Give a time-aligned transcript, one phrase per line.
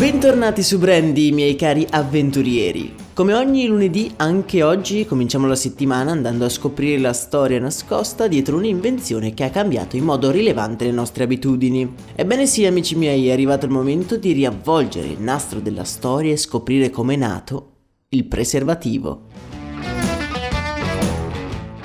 [0.00, 2.94] Bentornati su Brandy, miei cari avventurieri.
[3.12, 8.56] Come ogni lunedì, anche oggi cominciamo la settimana andando a scoprire la storia nascosta dietro
[8.56, 11.96] un'invenzione che ha cambiato in modo rilevante le nostre abitudini.
[12.14, 16.38] Ebbene sì, amici miei, è arrivato il momento di riavvolgere il nastro della storia e
[16.38, 17.72] scoprire come è nato
[18.08, 19.26] il preservativo.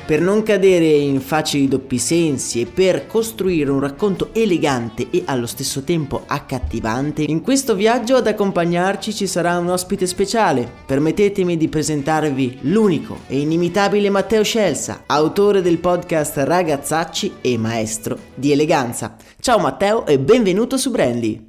[0.05, 5.47] Per non cadere in facili doppi sensi e per costruire un racconto elegante e allo
[5.47, 10.71] stesso tempo accattivante, in questo viaggio ad accompagnarci ci sarà un ospite speciale.
[10.85, 18.51] Permettetemi di presentarvi l'unico e inimitabile Matteo Scelsa, autore del podcast Ragazzacci e maestro di
[18.51, 19.15] eleganza.
[19.39, 21.47] Ciao Matteo e benvenuto su Brandy.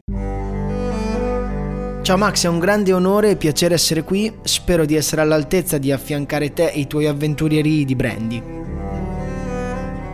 [2.06, 4.32] Ciao Max, è un grande onore e piacere essere qui.
[4.42, 8.40] Spero di essere all'altezza di affiancare te e i tuoi avventurieri di Brandy.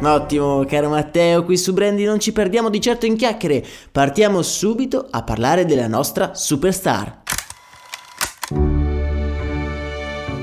[0.00, 3.62] Ottimo, caro Matteo, qui su Brandy non ci perdiamo di certo in chiacchiere.
[3.92, 7.21] Partiamo subito a parlare della nostra superstar.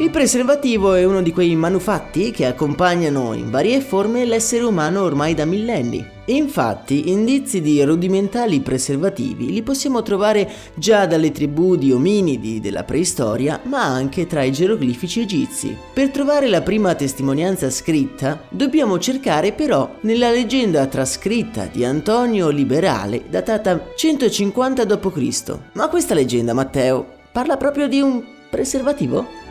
[0.10, 5.36] Il preservativo è uno di quei manufatti che accompagnano in varie forme l'essere umano ormai
[5.36, 6.04] da millenni.
[6.26, 13.60] Infatti, indizi di rudimentali preservativi li possiamo trovare già dalle tribù di ominidi della preistoria,
[13.66, 15.78] ma anche tra i geroglifici egizi.
[15.94, 23.26] Per trovare la prima testimonianza scritta, dobbiamo cercare però nella leggenda trascritta di Antonio Liberale,
[23.30, 25.58] datata 150 d.C.
[25.74, 29.49] Ma questa leggenda, Matteo, parla proprio di un preservativo?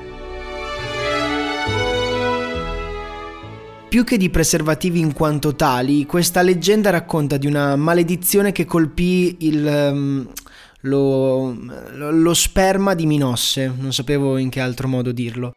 [3.89, 9.37] Più che di preservativi in quanto tali, questa leggenda racconta di una maledizione che colpì
[9.41, 10.29] il, um,
[10.83, 11.57] lo,
[11.95, 15.55] lo sperma di Minosse, non sapevo in che altro modo dirlo.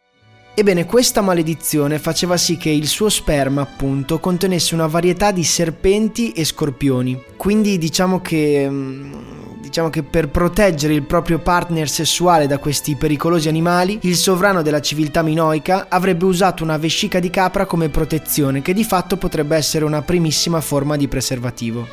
[0.54, 6.32] Ebbene, questa maledizione faceva sì che il suo sperma, appunto, contenesse una varietà di serpenti
[6.32, 7.22] e scorpioni.
[7.36, 9.41] Quindi diciamo che um,
[9.72, 14.82] Diciamo che per proteggere il proprio partner sessuale da questi pericolosi animali, il sovrano della
[14.82, 19.86] civiltà minoica avrebbe usato una vescica di capra come protezione, che di fatto potrebbe essere
[19.86, 21.88] una primissima forma di preservativo.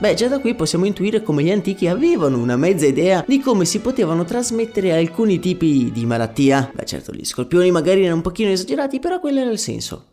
[0.00, 3.64] Beh, già da qui possiamo intuire come gli antichi avevano una mezza idea di come
[3.64, 6.68] si potevano trasmettere alcuni tipi di malattia.
[6.74, 10.06] Beh, certo, gli scorpioni magari erano un pochino esagerati, però quello era il senso.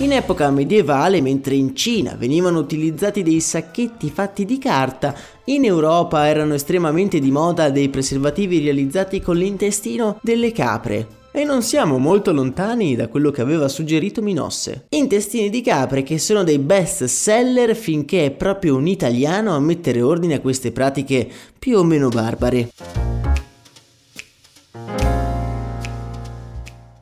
[0.00, 5.12] In epoca medievale, mentre in Cina venivano utilizzati dei sacchetti fatti di carta,
[5.46, 11.16] in Europa erano estremamente di moda dei preservativi realizzati con l'intestino delle capre.
[11.32, 14.86] E non siamo molto lontani da quello che aveva suggerito Minosse.
[14.90, 20.00] Intestini di capre che sono dei best seller finché è proprio un italiano a mettere
[20.00, 22.70] ordine a queste pratiche più o meno barbare.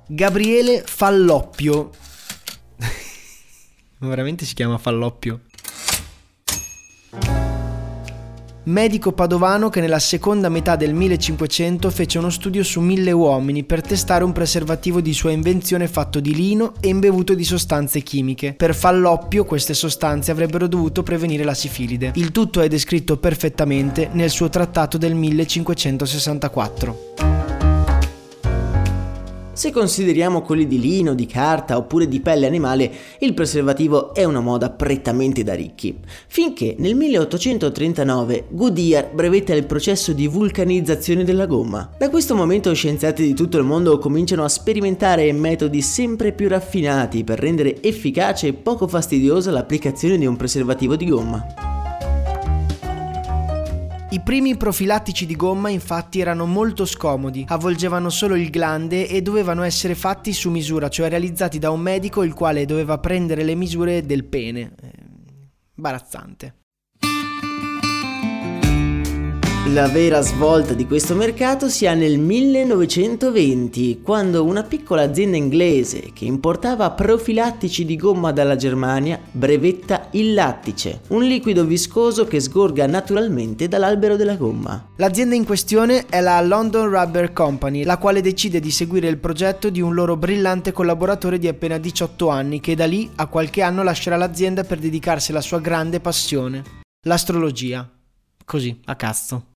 [0.07, 1.91] Gabriele Falloppio
[3.99, 5.41] ma veramente si chiama Falloppio?
[8.67, 13.81] Medico padovano che nella seconda metà del 1500 fece uno studio su mille uomini per
[13.81, 18.55] testare un preservativo di sua invenzione fatto di lino e imbevuto di sostanze chimiche.
[18.55, 22.11] Per Falloppio queste sostanze avrebbero dovuto prevenire la sifilide.
[22.17, 27.26] Il tutto è descritto perfettamente nel suo trattato del 1564.
[29.57, 34.41] Se consideriamo quelli di lino, di carta oppure di pelle animale, il preservativo è una
[34.41, 35.99] moda prettamente da ricchi.
[36.27, 41.91] Finché nel 1839 Goodyear brevetta il processo di vulcanizzazione della gomma.
[41.99, 47.25] Da questo momento scienziati di tutto il mondo cominciano a sperimentare metodi sempre più raffinati
[47.25, 51.76] per rendere efficace e poco fastidiosa l'applicazione di un preservativo di gomma.
[54.17, 59.63] I primi profilattici di gomma infatti erano molto scomodi, avvolgevano solo il glande e dovevano
[59.63, 64.07] essere fatti su misura, cioè realizzati da un medico il quale doveva prendere le misure
[64.07, 64.73] del pene.
[64.81, 64.91] Eh,
[65.75, 66.55] imbarazzante.
[69.71, 76.13] La vera svolta di questo mercato si ha nel 1920, quando una piccola azienda inglese
[76.15, 82.87] che importava profilattici di gomma dalla Germania brevetta il lattice, un liquido viscoso che sgorga
[82.87, 84.89] naturalmente dall'albero della gomma.
[84.97, 89.71] L'azienda in questione è la London Rubber Company, la quale decide di seguire il progetto
[89.71, 93.83] di un loro brillante collaboratore di appena 18 anni che da lì a qualche anno
[93.83, 97.89] lascerà l'azienda per dedicarsi alla sua grande passione, L'astrologia.
[98.45, 99.53] Così, a cazzo.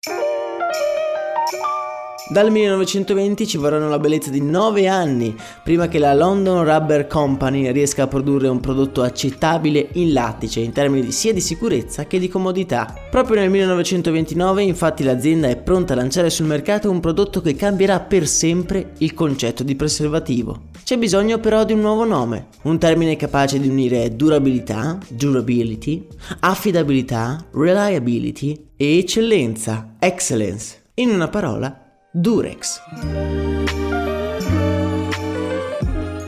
[2.31, 5.35] Dal 1920 ci vorranno la bellezza di 9 anni
[5.65, 10.71] prima che la London Rubber Company riesca a produrre un prodotto accettabile in lattice in
[10.71, 12.94] termini sia di sicurezza che di comodità.
[13.11, 17.99] Proprio nel 1929 infatti l'azienda è pronta a lanciare sul mercato un prodotto che cambierà
[17.99, 20.69] per sempre il concetto di preservativo.
[20.85, 26.06] C'è bisogno però di un nuovo nome, un termine capace di unire durabilità, durability,
[26.38, 30.79] affidabilità, reliability e eccellenza, excellence.
[30.94, 32.81] In una parola, Durex.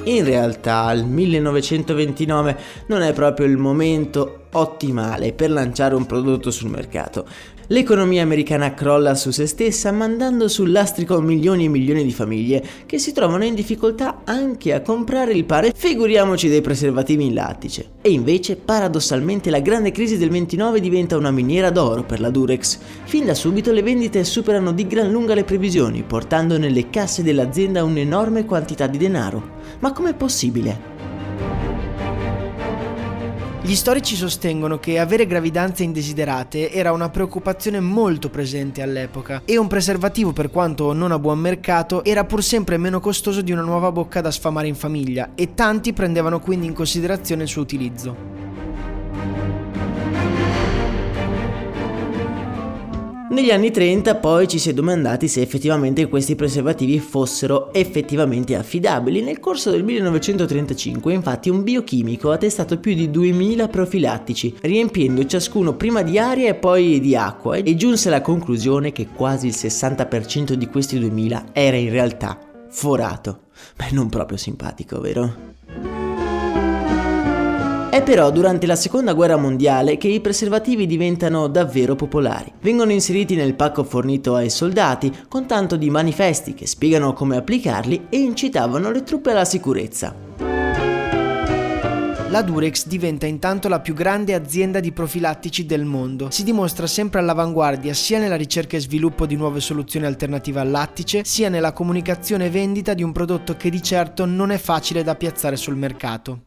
[0.05, 2.57] In realtà il 1929
[2.87, 7.27] non è proprio il momento ottimale per lanciare un prodotto sul mercato.
[7.69, 12.99] L'economia americana crolla su se stessa mandando sul lastrico milioni e milioni di famiglie che
[12.99, 17.93] si trovano in difficoltà anche a comprare il pane, figuriamoci dei preservativi in lattice.
[18.03, 22.79] E invece paradossalmente la grande crisi del 29 diventa una miniera d'oro per la Durex.
[23.05, 27.85] Fin da subito le vendite superano di gran lunga le previsioni, portando nelle casse dell'azienda
[27.85, 29.61] un'enorme quantità di denaro.
[29.79, 31.12] Ma com'è possibile?
[33.65, 39.69] Gli storici sostengono che avere gravidanze indesiderate era una preoccupazione molto presente all'epoca e un
[39.69, 43.93] preservativo, per quanto non a buon mercato, era pur sempre meno costoso di una nuova
[43.93, 48.17] bocca da sfamare in famiglia e tanti prendevano quindi in considerazione il suo utilizzo.
[53.33, 59.23] Negli anni 30 poi ci si è domandati se effettivamente questi preservativi fossero effettivamente affidabili.
[59.23, 65.75] Nel corso del 1935 infatti un biochimico ha testato più di 2000 profilattici, riempiendo ciascuno
[65.77, 70.53] prima di aria e poi di acqua e giunse alla conclusione che quasi il 60%
[70.53, 72.39] di questi 2000 era in realtà
[72.69, 73.45] forato.
[73.79, 76.02] Beh, non proprio simpatico, vero?
[77.93, 82.51] È però durante la seconda guerra mondiale che i preservativi diventano davvero popolari.
[82.63, 88.07] Vengono inseriti nel pacco fornito ai soldati con tanto di manifesti che spiegano come applicarli
[88.09, 90.15] e incitavano le truppe alla sicurezza.
[92.31, 96.31] La Durex diventa intanto la più grande azienda di profilattici del mondo.
[96.31, 101.25] Si dimostra sempre all'avanguardia sia nella ricerca e sviluppo di nuove soluzioni alternative al lattice,
[101.27, 105.15] sia nella comunicazione e vendita di un prodotto che di certo non è facile da
[105.15, 106.45] piazzare sul mercato.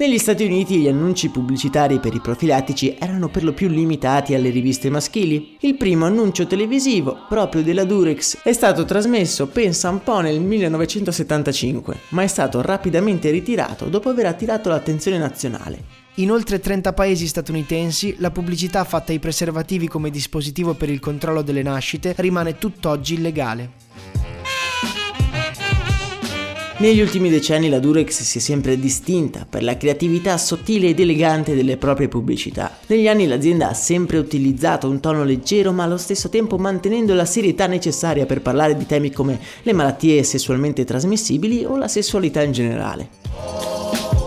[0.00, 4.48] Negli Stati Uniti gli annunci pubblicitari per i profilattici erano per lo più limitati alle
[4.48, 5.58] riviste maschili.
[5.60, 11.98] Il primo annuncio televisivo, proprio della Durex, è stato trasmesso, pensa un po' nel 1975,
[12.08, 15.84] ma è stato rapidamente ritirato dopo aver attirato l'attenzione nazionale.
[16.14, 21.42] In oltre 30 paesi statunitensi la pubblicità fatta ai preservativi come dispositivo per il controllo
[21.42, 23.88] delle nascite rimane tutt'oggi illegale.
[26.80, 31.54] Negli ultimi decenni la Durex si è sempre distinta per la creatività sottile ed elegante
[31.54, 32.78] delle proprie pubblicità.
[32.86, 37.26] Negli anni l'azienda ha sempre utilizzato un tono leggero ma allo stesso tempo mantenendo la
[37.26, 42.52] serietà necessaria per parlare di temi come le malattie sessualmente trasmissibili o la sessualità in
[42.52, 44.19] generale.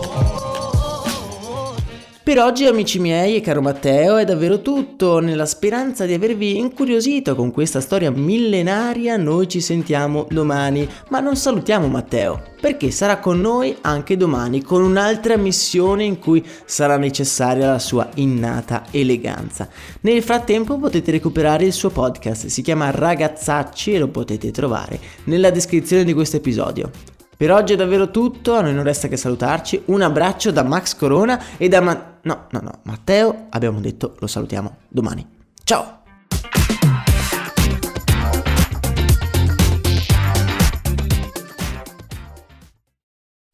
[2.24, 7.34] Per oggi amici miei e caro Matteo è davvero tutto, nella speranza di avervi incuriosito
[7.34, 13.42] con questa storia millenaria noi ci sentiamo domani, ma non salutiamo Matteo, perché sarà con
[13.42, 19.68] noi anche domani con un'altra missione in cui sarà necessaria la sua innata eleganza.
[20.00, 25.50] Nel frattempo potete recuperare il suo podcast, si chiama Ragazzacci e lo potete trovare nella
[25.50, 27.13] descrizione di questo episodio.
[27.36, 29.82] Per oggi è davvero tutto, a noi non resta che salutarci.
[29.86, 31.80] Un abbraccio da Max Corona e da...
[31.80, 35.26] Ma- no, no, no, Matteo, abbiamo detto, lo salutiamo domani.
[35.64, 36.03] Ciao!